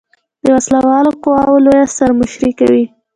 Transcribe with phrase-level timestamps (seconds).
[0.43, 2.83] د وسله والو قواؤ لویه سر مشري کوي.